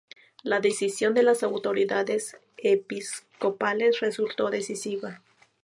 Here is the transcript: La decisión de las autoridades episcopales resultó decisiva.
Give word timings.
La 0.41 0.59
decisión 0.59 1.13
de 1.13 1.21
las 1.21 1.43
autoridades 1.43 2.35
episcopales 2.57 3.99
resultó 3.99 4.49
decisiva. 4.49 5.21